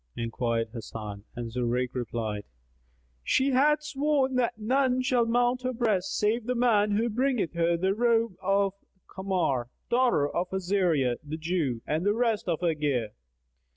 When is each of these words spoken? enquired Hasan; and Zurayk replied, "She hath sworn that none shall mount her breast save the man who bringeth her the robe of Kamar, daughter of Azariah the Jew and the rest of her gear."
enquired 0.15 0.67
Hasan; 0.73 1.25
and 1.35 1.51
Zurayk 1.51 1.93
replied, 1.93 2.45
"She 3.23 3.51
hath 3.51 3.83
sworn 3.83 4.33
that 4.33 4.57
none 4.57 5.03
shall 5.03 5.27
mount 5.27 5.61
her 5.61 5.73
breast 5.73 6.17
save 6.17 6.47
the 6.47 6.55
man 6.55 6.93
who 6.97 7.07
bringeth 7.07 7.53
her 7.53 7.77
the 7.77 7.93
robe 7.93 8.33
of 8.41 8.73
Kamar, 9.07 9.69
daughter 9.91 10.27
of 10.27 10.51
Azariah 10.51 11.17
the 11.23 11.37
Jew 11.37 11.83
and 11.85 12.03
the 12.03 12.15
rest 12.15 12.49
of 12.49 12.61
her 12.61 12.73
gear." 12.73 13.09